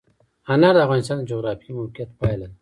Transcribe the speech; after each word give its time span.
انار 0.53 0.73
د 0.75 0.79
افغانستان 0.85 1.17
د 1.19 1.23
جغرافیایي 1.31 1.77
موقیعت 1.79 2.09
پایله 2.19 2.45
ده. 2.51 2.55